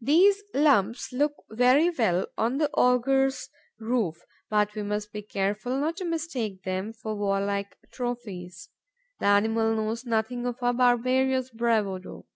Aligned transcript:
These 0.00 0.44
lumps 0.54 1.12
look 1.12 1.32
very 1.50 1.90
well 1.90 2.28
on 2.38 2.58
the 2.58 2.70
ogre's 2.74 3.48
roof; 3.80 4.22
but 4.48 4.76
we 4.76 4.84
must 4.84 5.10
be 5.12 5.22
careful 5.22 5.76
not 5.80 5.96
to 5.96 6.04
mistake 6.04 6.62
them 6.62 6.92
for 6.92 7.16
warlike 7.16 7.76
trophies. 7.90 8.68
The 9.18 9.26
animal 9.26 9.74
knows 9.74 10.06
nothing 10.06 10.46
of 10.46 10.62
our 10.62 10.72
barbarous 10.72 11.50
bravado. 11.50 12.26